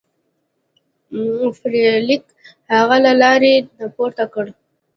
[1.57, 2.23] فلیریک
[2.75, 4.45] هغه له لارې نه پورته کړ.